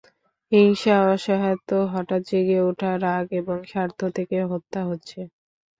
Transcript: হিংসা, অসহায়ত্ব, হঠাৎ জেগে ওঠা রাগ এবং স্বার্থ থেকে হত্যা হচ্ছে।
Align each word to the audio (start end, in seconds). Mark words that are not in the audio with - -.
হিংসা, 0.51 0.95
অসহায়ত্ব, 1.07 1.71
হঠাৎ 1.93 2.21
জেগে 2.29 2.59
ওঠা 2.69 2.91
রাগ 3.03 3.25
এবং 3.39 3.57
স্বার্থ 3.71 3.99
থেকে 4.17 4.37
হত্যা 4.51 4.81
হচ্ছে। 4.89 5.19